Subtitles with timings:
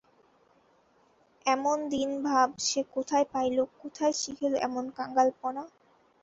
[1.45, 5.63] এমন দীনভাব সে কোথায় পাইল, কোথায় শিখিল এমন কাঙালপনা?